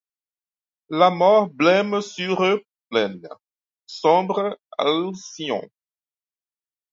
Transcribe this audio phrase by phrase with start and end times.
[0.89, 3.21] La mort blême sur eux plane,
[3.85, 5.61] sombre alcyon;